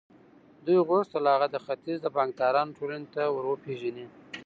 [0.65, 4.05] دوی غوښتل هغه د ختیځ د بانکدارانو ټولنې ته ور وپېژني